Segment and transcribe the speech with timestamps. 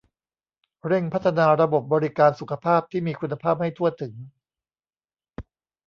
[0.87, 4.13] เร่งพัฒนาระบบบริการสุขภาพที่มีคุณภาพให้ทั่วถึง